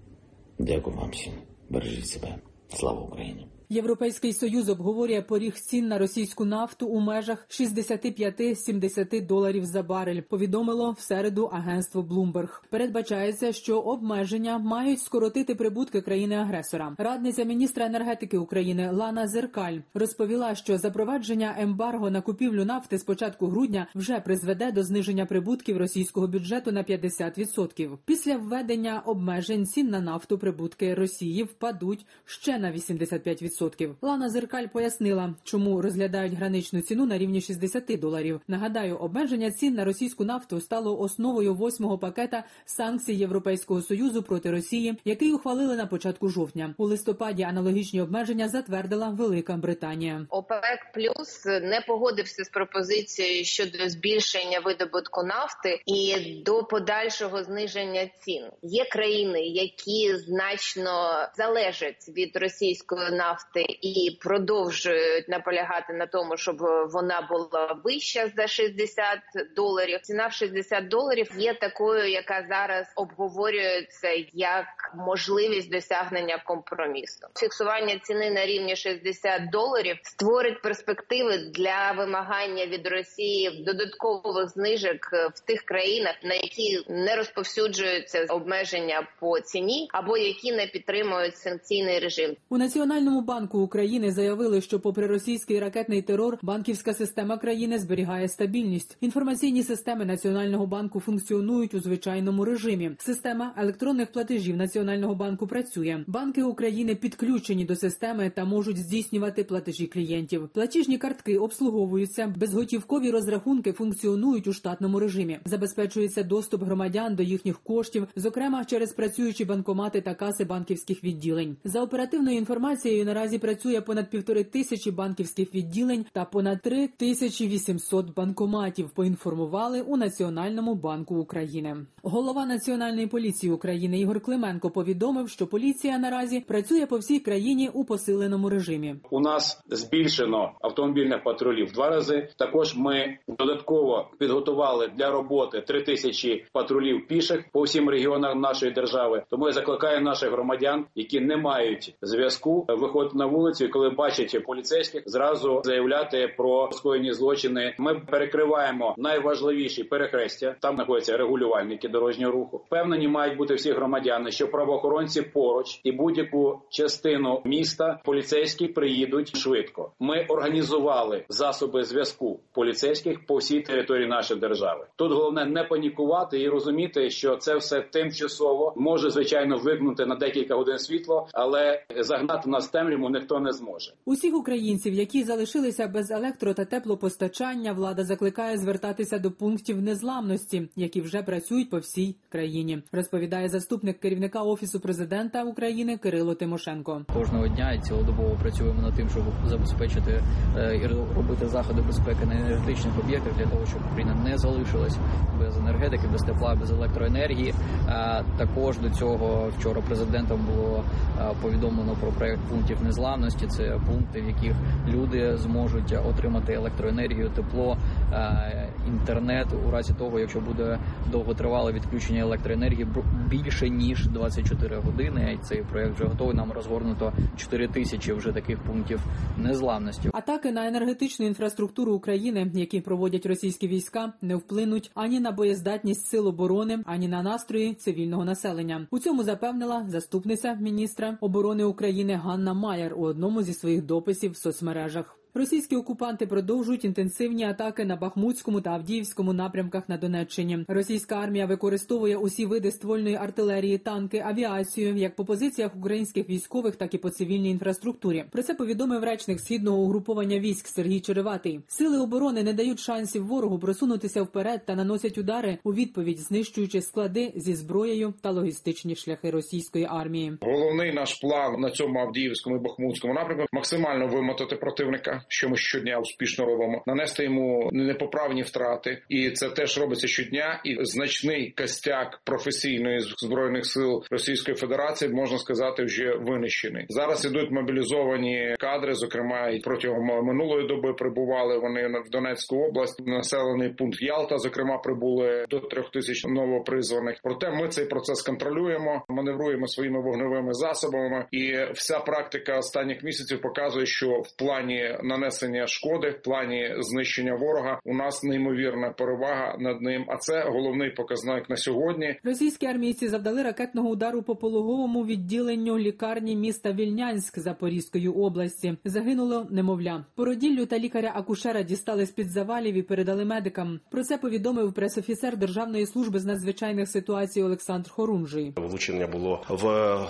Дякую 0.63 0.95
вам 0.97 1.09
всім. 1.09 1.33
Бережіть 1.69 2.07
себе. 2.07 2.35
Слава 2.73 3.01
Україні! 3.01 3.47
Європейський 3.73 4.33
союз 4.33 4.69
обговорює 4.69 5.21
поріг 5.21 5.53
цін 5.53 5.87
на 5.87 5.97
російську 5.97 6.45
нафту 6.45 6.87
у 6.87 6.99
межах 6.99 7.45
65-70 7.49 9.25
доларів 9.25 9.65
за 9.65 9.83
барель. 9.83 10.21
Повідомило 10.21 10.91
в 10.91 10.99
середу 10.99 11.45
агентство 11.45 12.01
Bloomberg. 12.01 12.61
Передбачається, 12.69 13.53
що 13.53 13.79
обмеження 13.79 14.57
мають 14.57 15.01
скоротити 15.01 15.55
прибутки 15.55 16.01
країни-агресора. 16.01 16.95
Радниця 16.97 17.43
міністра 17.43 17.85
енергетики 17.85 18.37
України 18.37 18.91
Лана 18.91 19.27
Зеркаль 19.27 19.77
розповіла, 19.93 20.55
що 20.55 20.77
запровадження 20.77 21.55
ембарго 21.59 22.11
на 22.11 22.21
купівлю 22.21 22.65
нафти 22.65 22.97
з 22.97 23.03
початку 23.03 23.47
грудня 23.47 23.87
вже 23.95 24.19
призведе 24.19 24.71
до 24.71 24.83
зниження 24.83 25.25
прибутків 25.25 25.77
російського 25.77 26.27
бюджету 26.27 26.71
на 26.71 26.83
50%. 26.83 27.97
Після 28.05 28.37
введення 28.37 29.01
обмежень 29.05 29.65
цін 29.65 29.89
на 29.89 29.99
нафту 29.99 30.37
прибутки 30.37 30.93
Росії 30.93 31.43
впадуть 31.43 32.05
ще 32.25 32.59
на 32.59 32.71
85%. 32.71 33.60
10%. 33.61 33.95
Лана 34.01 34.29
Зеркаль 34.29 34.67
пояснила, 34.67 35.33
чому 35.43 35.81
розглядають 35.81 36.33
граничну 36.33 36.81
ціну 36.81 37.05
на 37.05 37.17
рівні 37.17 37.41
60 37.41 37.99
доларів. 37.99 38.41
Нагадаю, 38.47 38.97
обмеження 38.97 39.51
цін 39.51 39.73
на 39.73 39.85
російську 39.85 40.25
нафту 40.25 40.61
стало 40.61 40.99
основою 40.99 41.53
восьмого 41.53 41.97
пакета 41.97 42.43
санкцій 42.65 43.13
Європейського 43.13 43.81
союзу 43.81 44.23
проти 44.23 44.51
Росії, 44.51 44.95
який 45.05 45.33
ухвалили 45.33 45.75
на 45.75 45.85
початку 45.85 46.29
жовтня. 46.29 46.75
У 46.77 46.85
листопаді 46.85 47.43
аналогічні 47.43 48.01
обмеження 48.01 48.49
затвердила 48.49 49.09
Велика 49.09 49.57
Британія. 49.57 50.25
ОПЕК 50.29 50.91
плюс 50.93 51.45
не 51.45 51.83
погодився 51.87 52.43
з 52.43 52.49
пропозицією 52.49 53.45
щодо 53.45 53.89
збільшення 53.89 54.59
видобутку 54.59 55.23
нафти 55.23 55.81
і 55.85 56.15
до 56.45 56.63
подальшого 56.63 57.43
зниження 57.43 58.09
цін. 58.19 58.43
Є 58.61 58.85
країни, 58.85 59.39
які 59.41 60.17
значно 60.17 61.27
залежать 61.37 62.09
від 62.09 62.35
російської 62.35 63.11
нафти 63.11 63.50
і 63.59 64.17
продовжують 64.21 65.29
наполягати 65.29 65.93
на 65.93 66.05
тому, 66.05 66.37
щоб 66.37 66.57
вона 66.93 67.27
була 67.29 67.79
вища 67.83 68.31
за 68.37 68.47
60 68.47 69.19
доларів. 69.55 69.99
Ціна 70.01 70.27
в 70.27 70.33
60 70.33 70.87
доларів 70.87 71.31
є 71.37 71.53
такою, 71.53 72.09
яка 72.09 72.45
зараз 72.49 72.87
обговорюється 72.95 74.09
як 74.33 74.65
можливість 74.95 75.71
досягнення 75.71 76.43
компромісу. 76.45 77.27
Фіксування 77.35 77.99
ціни 78.03 78.31
на 78.31 78.45
рівні 78.45 78.75
60 78.75 79.49
доларів 79.49 79.99
створить 80.03 80.61
перспективи 80.61 81.37
для 81.37 81.91
вимагання 81.97 82.65
від 82.65 82.87
Росії 82.87 83.63
додаткових 83.65 84.49
знижок 84.49 84.97
в 85.35 85.39
тих 85.39 85.61
країнах, 85.61 86.15
на 86.23 86.33
які 86.33 86.85
не 86.89 87.15
розповсюджуються 87.15 88.25
обмеження 88.29 89.07
по 89.19 89.39
ціні, 89.39 89.89
або 89.93 90.17
які 90.17 90.51
не 90.51 90.67
підтримують 90.67 91.37
санкційний 91.37 91.99
режим. 91.99 92.35
У 92.49 92.57
Національному 92.57 93.25
банку 93.31 93.59
України 93.59 94.11
заявили, 94.11 94.61
що, 94.61 94.79
попри 94.79 95.07
російський 95.07 95.59
ракетний 95.59 96.01
терор, 96.01 96.37
банківська 96.41 96.93
система 96.93 97.37
країни 97.37 97.79
зберігає 97.79 98.27
стабільність. 98.27 98.97
Інформаційні 99.01 99.63
системи 99.63 100.05
Національного 100.05 100.67
банку 100.67 100.99
функціонують 100.99 101.73
у 101.73 101.79
звичайному 101.79 102.45
режимі. 102.45 102.91
Система 102.99 103.53
електронних 103.57 104.11
платежів 104.11 104.57
Національного 104.57 105.15
банку 105.15 105.47
працює. 105.47 106.03
Банки 106.07 106.43
України 106.43 106.95
підключені 106.95 107.65
до 107.65 107.75
системи 107.75 108.31
та 108.35 108.45
можуть 108.45 108.77
здійснювати 108.77 109.43
платежі 109.43 109.87
клієнтів. 109.87 110.49
Платіжні 110.53 110.97
картки 110.97 111.37
обслуговуються, 111.37 112.33
безготівкові 112.37 113.11
розрахунки 113.11 113.71
функціонують 113.71 114.47
у 114.47 114.53
штатному 114.53 114.99
режимі. 114.99 115.39
Забезпечується 115.45 116.23
доступ 116.23 116.63
громадян 116.63 117.15
до 117.15 117.23
їхніх 117.23 117.59
коштів, 117.59 118.07
зокрема 118.15 118.65
через 118.65 118.93
працюючі 118.93 119.45
банкомати 119.45 120.01
та 120.01 120.13
каси 120.13 120.43
банківських 120.43 121.03
відділень. 121.03 121.55
За 121.63 121.81
оперативною 121.81 122.37
інформацією 122.37 123.05
наразі 123.21 123.39
працює 123.39 123.81
понад 123.81 124.09
півтори 124.09 124.43
тисячі 124.43 124.91
банківських 124.91 125.55
відділень 125.55 126.05
та 126.13 126.25
понад 126.25 126.61
три 126.61 126.87
тисячі 126.87 127.47
вісімсот 127.47 128.15
банкоматів. 128.15 128.89
Поінформували 128.89 129.81
у 129.81 129.97
Національному 129.97 130.75
банку 130.75 131.15
України. 131.15 131.77
Голова 132.03 132.45
національної 132.45 133.07
поліції 133.07 133.53
України 133.53 133.99
Ігор 133.99 134.21
Клименко 134.21 134.69
повідомив, 134.69 135.29
що 135.29 135.47
поліція 135.47 135.97
наразі 135.97 136.39
працює 136.39 136.85
по 136.85 136.97
всій 136.97 137.19
країні 137.19 137.69
у 137.73 137.85
посиленому 137.85 138.49
режимі. 138.49 138.95
У 139.09 139.19
нас 139.19 139.61
збільшено 139.69 140.51
автомобільних 140.61 141.23
патрулів 141.23 141.67
в 141.67 141.71
два 141.71 141.89
рази. 141.89 142.29
Також 142.37 142.75
ми 142.77 143.17
додатково 143.27 144.09
підготували 144.19 144.91
для 144.97 145.11
роботи 145.11 145.61
три 145.61 145.83
тисячі 145.83 146.45
патрулів 146.53 147.07
піших 147.07 147.45
по 147.51 147.61
всім 147.61 147.89
регіонам 147.89 148.41
нашої 148.41 148.71
держави. 148.71 149.23
Тому 149.29 149.45
я 149.45 149.51
закликаю 149.51 150.01
наших 150.01 150.31
громадян, 150.31 150.85
які 150.95 151.19
не 151.19 151.37
мають 151.37 151.95
зв'язку, 152.01 152.65
виходити 152.69 153.10
на 153.15 153.25
вулицю, 153.25 153.65
і 153.65 153.67
коли 153.67 153.89
бачать 153.89 154.45
поліцейських, 154.45 155.03
зразу 155.05 155.61
заявляти 155.63 156.33
про 156.37 156.69
скоєні 156.71 157.13
злочини. 157.13 157.75
Ми 157.77 157.99
перекриваємо 157.99 158.95
найважливіші 158.97 159.83
перехрестя. 159.83 160.55
Там 160.59 160.75
знаходяться 160.75 161.17
регулювальники 161.17 161.89
дорожнього 161.89 162.31
руху. 162.31 162.57
Впевнені 162.57 163.07
мають 163.07 163.37
бути 163.37 163.53
всі 163.53 163.71
громадяни, 163.71 164.31
що 164.31 164.47
правоохоронці 164.47 165.21
поруч 165.21 165.81
і 165.83 165.91
будь-яку 165.91 166.61
частину 166.69 167.41
міста 167.45 167.99
поліцейські 168.05 168.67
приїдуть 168.67 169.37
швидко. 169.37 169.91
Ми 169.99 170.25
організували 170.29 171.25
засоби 171.29 171.83
зв'язку 171.83 172.39
поліцейських 172.53 173.25
по 173.25 173.35
всій 173.35 173.61
території 173.61 174.07
нашої 174.07 174.39
держави. 174.39 174.85
Тут 174.95 175.11
головне 175.11 175.45
не 175.45 175.63
панікувати 175.63 176.41
і 176.41 176.49
розуміти, 176.49 177.09
що 177.09 177.35
це 177.35 177.55
все 177.55 177.81
тимчасово 177.81 178.73
може 178.77 179.09
звичайно 179.09 179.57
вигнути 179.57 180.05
на 180.05 180.15
декілька 180.15 180.55
годин 180.55 180.77
світло, 180.77 181.27
але 181.33 181.83
загнати 181.97 182.49
нас 182.49 182.67
в 182.67 182.71
темряву 183.01 183.19
ніхто 183.19 183.39
не 183.39 183.53
зможе. 183.53 183.93
Усіх 184.05 184.35
українців, 184.35 184.93
які 184.93 185.23
залишилися 185.23 185.87
без 185.87 186.11
електро 186.11 186.53
та 186.53 186.65
теплопостачання, 186.65 187.73
влада 187.73 188.03
закликає 188.03 188.57
звертатися 188.57 189.19
до 189.19 189.31
пунктів 189.31 189.81
незламності, 189.81 190.69
які 190.75 191.01
вже 191.01 191.23
працюють 191.23 191.69
по 191.69 191.77
всій 191.77 192.15
країні. 192.29 192.83
Розповідає 192.91 193.49
заступник 193.49 193.99
керівника 193.99 194.41
офісу 194.41 194.79
президента 194.79 195.43
України 195.43 195.97
Кирило 195.97 196.35
Тимошенко. 196.35 197.05
Кожного 197.13 197.47
дня 197.47 197.73
і 197.73 197.81
цілодобово 197.81 198.37
працюємо 198.41 198.81
над 198.81 198.95
тим, 198.95 199.09
щоб 199.09 199.23
забезпечити 199.47 200.23
е, 200.57 200.79
і 200.83 200.87
робити 201.15 201.47
заходи 201.47 201.81
безпеки 201.81 202.25
на 202.25 202.35
енергетичних 202.35 202.99
об'єктах 202.99 203.33
для 203.37 203.45
того, 203.45 203.65
щоб 203.65 203.81
Україна 203.91 204.15
не 204.23 204.37
залишилась 204.37 204.97
без 205.39 205.57
енергетики, 205.57 206.07
без 206.11 206.21
тепла, 206.21 206.55
без 206.55 206.71
електроенергії. 206.71 207.53
А 207.87 208.23
також 208.37 208.77
до 208.77 208.89
цього 208.89 209.49
вчора 209.59 209.81
президентом 209.81 210.47
було 210.55 210.83
е, 211.19 211.31
повідомлено 211.41 211.95
про 212.01 212.11
проект 212.11 212.41
пунктів 212.49 212.77
незламності. 212.91 213.47
Це 213.47 213.79
пункти, 213.87 214.21
в 214.21 214.27
яких 214.27 214.53
люди 214.89 215.37
зможуть 215.37 215.95
отримати 216.09 216.53
електроенергію, 216.53 217.29
тепло, 217.29 217.77
е, 218.13 218.69
інтернет 218.87 219.47
у 219.67 219.71
разі 219.71 219.93
того, 219.93 220.19
якщо 220.19 220.39
буде 220.39 220.79
довготривале 221.11 221.71
відключення 221.71 222.21
електроенергії 222.21 222.87
більше 223.29 223.69
ніж 223.69 224.07
24 224.07 224.77
години. 224.77 225.39
Цей 225.43 225.63
проект 225.63 225.95
вже 225.95 226.05
готовий. 226.05 226.35
Нам 226.35 226.51
розгорнуто 226.51 227.13
4 227.37 227.67
тисячі 227.67 228.13
вже 228.13 228.31
таких 228.31 228.59
пунктів 228.59 228.99
незламності. 229.37 230.09
Атаки 230.13 230.51
на 230.51 230.67
енергетичну 230.67 231.25
інфраструктуру 231.25 231.93
України, 231.93 232.51
які 232.53 232.81
проводять 232.81 233.25
російські 233.25 233.67
війська, 233.67 234.13
не 234.21 234.35
вплинуть 234.35 234.91
ані 234.95 235.19
на 235.19 235.31
боєздатність 235.31 236.07
сил 236.07 236.27
оборони, 236.27 236.79
ані 236.85 237.07
на 237.07 237.23
настрої 237.23 237.73
цивільного 237.73 238.25
населення. 238.25 238.87
У 238.91 238.99
цьому 238.99 239.23
запевнила 239.23 239.85
заступниця 239.87 240.57
міністра 240.61 241.17
оборони 241.21 241.63
України 241.63 242.13
Ганна 242.23 242.53
Маєр 242.53 242.93
у 242.97 243.01
одному 243.01 243.41
зі 243.43 243.53
своїх 243.53 243.85
дописів 243.85 244.31
в 244.31 244.37
соцмережах. 244.37 245.20
Російські 245.33 245.75
окупанти 245.75 246.27
продовжують 246.27 246.85
інтенсивні 246.85 247.43
атаки 247.43 247.85
на 247.85 247.95
Бахмутському 247.95 248.61
та 248.61 248.69
Авдіївському 248.69 249.33
напрямках 249.33 249.89
на 249.89 249.97
Донеччині. 249.97 250.65
Російська 250.67 251.15
армія 251.15 251.45
використовує 251.45 252.17
усі 252.17 252.45
види 252.45 252.71
ствольної 252.71 253.15
артилерії, 253.15 253.77
танки, 253.77 254.23
авіацію 254.25 254.95
як 254.95 255.15
по 255.15 255.25
позиціях 255.25 255.75
українських 255.75 256.29
військових, 256.29 256.75
так 256.75 256.93
і 256.93 256.97
по 256.97 257.09
цивільній 257.09 257.51
інфраструктурі. 257.51 258.23
Про 258.31 258.43
це 258.43 258.53
повідомив 258.53 259.03
речник 259.03 259.39
східного 259.39 259.77
угруповання 259.77 260.39
військ 260.39 260.67
Сергій 260.67 260.99
Череватий. 260.99 261.59
Сили 261.67 261.99
оборони 261.99 262.43
не 262.43 262.53
дають 262.53 262.79
шансів 262.79 263.27
ворогу 263.27 263.59
просунутися 263.59 264.21
вперед 264.23 264.61
та 264.65 264.75
наносять 264.75 265.17
удари 265.17 265.57
у 265.63 265.73
відповідь, 265.73 266.19
знищуючи 266.19 266.81
склади 266.81 267.33
зі 267.35 267.53
зброєю 267.53 268.13
та 268.21 268.31
логістичні 268.31 268.95
шляхи 268.95 269.31
російської 269.31 269.87
армії. 269.89 270.37
Головний 270.41 270.93
наш 270.93 271.13
план 271.13 271.61
на 271.61 271.71
цьому 271.71 271.99
Авдіївському 271.99 272.55
і 272.55 272.59
Бахмутському 272.59 273.13
напрямку 273.13 273.45
максимально 273.51 274.07
вимотати 274.07 274.55
противника 274.55 275.20
що 275.27 275.49
ми 275.49 275.57
щодня 275.57 275.99
успішно 275.99 276.45
робимо, 276.45 276.83
нанести 276.87 277.23
йому 277.23 277.69
непоправні 277.73 278.41
втрати, 278.41 279.01
і 279.09 279.31
це 279.31 279.49
теж 279.49 279.77
робиться 279.77 280.07
щодня. 280.07 280.61
І 280.65 280.77
значний 280.81 281.53
костяк 281.57 282.21
професійної 282.23 282.99
збройних 282.99 283.65
сил 283.65 284.03
Російської 284.11 284.57
Федерації 284.57 285.11
можна 285.11 285.37
сказати 285.37 285.83
вже 285.83 286.15
винищений. 286.15 286.85
Зараз 286.89 287.25
ідуть 287.25 287.51
мобілізовані 287.51 288.55
кадри. 288.59 288.93
Зокрема, 288.93 289.49
і 289.49 289.59
протягом 289.59 290.25
минулої 290.25 290.67
доби 290.67 290.93
прибували 290.93 291.57
вони 291.57 291.87
в 291.87 292.09
Донецьку 292.09 292.55
область. 292.55 293.01
Населений 293.05 293.69
пункт 293.69 294.01
Ялта, 294.01 294.37
зокрема, 294.37 294.77
прибули 294.77 295.45
до 295.49 295.59
трьох 295.59 295.91
тисяч 295.91 296.25
новопризваних. 296.25 297.17
Проте 297.23 297.51
ми 297.51 297.67
цей 297.67 297.85
процес 297.85 298.21
контролюємо, 298.21 299.03
маневруємо 299.09 299.67
своїми 299.67 300.01
вогневими 300.01 300.53
засобами, 300.53 301.25
і 301.31 301.53
вся 301.73 301.99
практика 301.99 302.57
останніх 302.57 303.03
місяців 303.03 303.41
показує, 303.41 303.85
що 303.85 304.07
в 304.07 304.37
плані 304.37 304.97
нанесення 305.11 305.67
шкоди, 305.67 306.09
в 306.09 306.21
плані 306.21 306.75
знищення 306.79 307.35
ворога. 307.35 307.79
У 307.85 307.95
нас 307.95 308.23
неймовірна 308.23 308.89
перевага 308.89 309.55
над 309.59 309.81
ним. 309.81 310.05
А 310.07 310.17
це 310.17 310.43
головний 310.43 310.89
показник 310.89 311.49
на 311.49 311.55
сьогодні. 311.57 312.15
Російські 312.23 312.65
армійці 312.65 313.07
завдали 313.07 313.43
ракетного 313.43 313.89
удару 313.89 314.23
по 314.23 314.35
пологовому 314.35 315.05
відділенню 315.05 315.77
лікарні 315.77 316.35
міста 316.35 316.71
Вільнянськ 316.71 317.39
Запорізької 317.39 318.07
області. 318.07 318.77
Загинуло 318.85 319.47
немовля. 319.49 320.05
Породіллю 320.15 320.65
та 320.65 320.79
лікаря-акушера 320.79 321.63
дістали 321.63 322.05
з 322.05 322.11
під 322.11 322.31
завалів 322.31 322.75
і 322.75 322.81
передали 322.81 323.25
медикам. 323.25 323.79
Про 323.91 324.03
це 324.03 324.17
повідомив 324.17 324.73
пресофіцер 324.73 325.37
Державної 325.37 325.85
служби 325.85 326.19
з 326.19 326.25
надзвичайних 326.25 326.89
ситуацій 326.89 327.43
Олександр 327.43 327.89
Хорунжий. 327.89 328.53
Влучення 328.55 329.07
було 329.07 329.41
в 329.49 329.65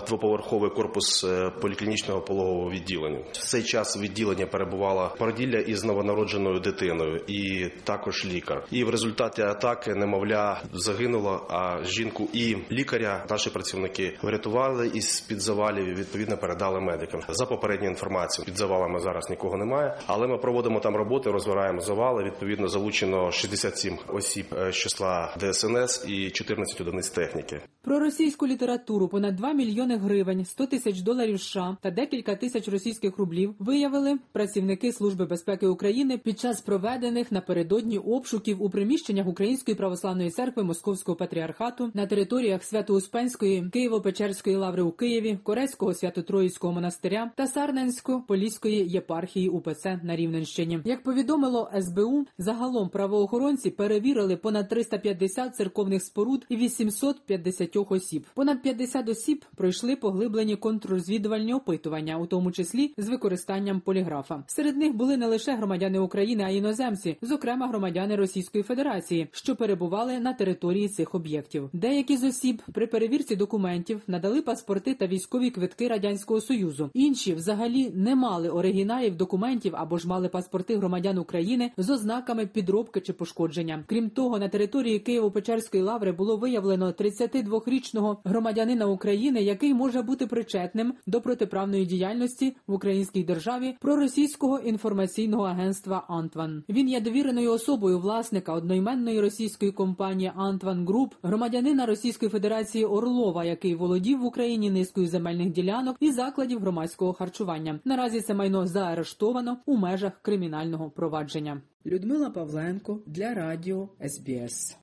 двоповерховий 0.07 0.69
корпус 0.69 1.23
е, 1.23 1.49
поліклінічного 1.61 2.21
пологового 2.21 2.69
відділення. 2.69 3.19
В 3.31 3.37
цей 3.37 3.63
час 3.63 3.97
відділення 4.01 4.45
перебувала 4.91 5.15
породілля 5.17 5.59
із 5.59 5.83
новонародженою 5.83 6.59
дитиною, 6.59 7.21
і 7.27 7.69
також 7.83 8.25
лікар. 8.25 8.63
І 8.71 8.83
в 8.83 8.89
результаті 8.89 9.41
атаки 9.41 9.95
немовля 9.95 10.61
загинуло. 10.73 11.47
А 11.49 11.83
жінку 11.83 12.29
і 12.33 12.57
лікаря 12.71 13.25
наші 13.29 13.49
працівники 13.49 14.17
врятували 14.21 14.91
із 14.93 15.21
під 15.21 15.41
завалів. 15.41 15.87
і 15.87 15.93
Відповідно 15.93 16.37
передали 16.37 16.79
медикам. 16.79 17.21
За 17.29 17.45
попередньою 17.45 17.91
інформацією 17.91 18.45
під 18.45 18.57
завалами 18.57 18.99
зараз 18.99 19.29
нікого 19.29 19.57
немає, 19.57 19.99
але 20.07 20.27
ми 20.27 20.37
проводимо 20.37 20.79
там 20.79 20.95
роботи, 20.95 21.31
розбираємо 21.31 21.81
завали. 21.81 22.23
Відповідно, 22.23 22.67
залучено 22.67 23.31
67 23.31 23.97
осіб 24.07 24.45
з 24.69 24.71
числа 24.71 25.35
ДСНС 25.39 26.05
і 26.07 26.29
14 26.29 26.81
одиниць 26.81 27.09
техніки. 27.09 27.61
Про 27.81 27.99
російську 27.99 28.47
літературу 28.47 29.07
понад 29.07 29.35
2 29.35 29.53
мільйони 29.53 29.97
гривень, 29.97 30.45
100 30.45 30.65
тисяч 30.65 31.01
доларів 31.01 31.41
США 31.41 31.77
та 31.81 31.91
декілька 31.91 32.35
тисяч 32.35 32.67
російських 32.67 33.17
рублів 33.17 33.55
виявили 33.59 34.17
працівники 34.31 34.80
Служби 34.89 35.25
безпеки 35.25 35.67
України 35.67 36.17
під 36.17 36.39
час 36.39 36.61
проведених 36.61 37.31
напередодні 37.31 37.97
обшуків 37.97 38.63
у 38.63 38.69
приміщеннях 38.69 39.27
Української 39.27 39.75
православної 39.75 40.29
церкви 40.29 40.63
Московського 40.63 41.15
патріархату 41.15 41.91
на 41.93 42.05
територіях 42.05 42.63
Свято-Успенської, 42.63 43.63
Києво-Печерської 43.63 44.57
лаври 44.57 44.81
у 44.81 44.91
Києві, 44.91 45.39
Корецького 45.43 45.93
свято-троїцького 45.93 46.73
монастиря 46.73 47.31
та 47.35 47.45
Сарненсько-Поліської 47.45 48.87
єпархії 48.87 49.49
УПЦ 49.49 49.99
на 50.03 50.15
Рівненщині. 50.15 50.79
Як 50.85 51.03
повідомило 51.03 51.71
СБУ, 51.81 52.25
загалом 52.37 52.89
правоохоронці 52.89 53.69
перевірили 53.69 54.37
понад 54.37 54.69
350 54.69 55.55
церковних 55.55 56.03
споруд 56.03 56.45
і 56.49 56.55
850 56.55 57.77
осіб. 57.89 58.25
Понад 58.33 58.61
50 58.61 59.09
осіб 59.09 59.45
пройшли 59.55 59.95
поглиблені 59.95 60.55
контррозвідувальні 60.55 61.53
опитування, 61.53 62.17
у 62.17 62.25
тому 62.25 62.51
числі 62.51 62.93
з 62.97 63.09
використанням 63.09 63.79
поліграфа. 63.79 64.43
Серед 64.47 64.70
них 64.77 64.95
були 64.95 65.17
не 65.17 65.27
лише 65.27 65.55
громадяни 65.55 65.99
України, 65.99 66.43
а 66.43 66.49
й 66.49 66.57
іноземці, 66.57 67.17
зокрема 67.21 67.67
громадяни 67.67 68.15
Російської 68.15 68.63
Федерації, 68.63 69.27
що 69.31 69.55
перебували 69.55 70.19
на 70.19 70.33
території 70.33 70.87
цих 70.87 71.15
об'єктів. 71.15 71.69
Деякі 71.73 72.17
з 72.17 72.23
осіб 72.23 72.61
при 72.73 72.87
перевірці 72.87 73.35
документів 73.35 74.01
надали 74.07 74.41
паспорти 74.41 74.93
та 74.93 75.07
військові 75.07 75.49
квитки 75.49 75.87
радянського 75.87 76.41
союзу. 76.41 76.89
Інші 76.93 77.33
взагалі 77.33 77.91
не 77.95 78.15
мали 78.15 78.49
оригіналів 78.49 79.17
документів 79.17 79.73
або 79.75 79.97
ж 79.97 80.07
мали 80.07 80.29
паспорти 80.29 80.77
громадян 80.77 81.17
України 81.17 81.71
з 81.77 81.89
ознаками 81.89 82.45
підробки 82.45 83.01
чи 83.01 83.13
пошкодження. 83.13 83.83
Крім 83.87 84.09
того, 84.09 84.39
на 84.39 84.49
території 84.49 84.99
Києво-Печерської 84.99 85.83
лаври 85.83 86.11
було 86.11 86.37
виявлено 86.37 86.91
32-річного 86.91 88.21
громадянина 88.23 88.85
України, 88.85 89.41
який 89.41 89.73
може 89.73 90.01
бути 90.01 90.27
причетним 90.27 90.93
до 91.07 91.21
протиправної 91.21 91.85
діяльності 91.85 92.55
в 92.67 92.73
українській 92.73 93.23
державі 93.23 93.75
проросійського 93.79 94.59
інформаційного 94.65 95.43
агентства 95.43 96.05
Антван. 96.07 96.63
Він 96.69 96.89
є 96.89 97.01
довіреною 97.01 97.51
особою 97.51 97.99
власника 97.99 98.53
одноіменної 98.53 99.21
російської 99.21 99.71
компанії 99.71 100.31
Антван 100.35 100.87
Груп, 100.87 101.13
громадянина 101.23 101.85
Російської 101.85 102.31
Федерації 102.31 102.85
Орлова, 102.85 103.45
який 103.45 103.75
володів 103.75 104.19
в 104.19 104.25
Україні 104.25 104.71
низкою 104.71 105.07
земельних 105.07 105.51
ділянок 105.51 105.97
і 105.99 106.11
закладів 106.11 106.59
громадського 106.59 107.13
харчування. 107.13 107.79
Наразі 107.85 108.21
це 108.21 108.33
майно 108.33 108.67
заарештовано 108.67 109.57
у 109.65 109.77
межах 109.77 110.13
кримінального 110.21 110.89
провадження. 110.89 111.61
Людмила 111.85 112.29
Павленко 112.29 112.99
для 113.05 113.33
радіо 113.33 113.89
СБС. 114.07 114.77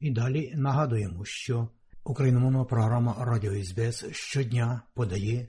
І 0.00 0.10
далі 0.10 0.52
нагадуємо, 0.56 1.24
що 1.24 1.68
україномовна 2.04 2.64
програма 2.64 3.16
Радіо 3.18 3.64
СБС 3.64 4.04
щодня 4.10 4.82
подає 4.94 5.48